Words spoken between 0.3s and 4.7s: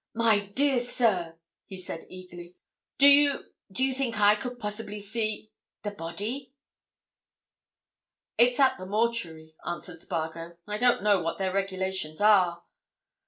dear sir!" he said, eagerly. "Do you—do you think I could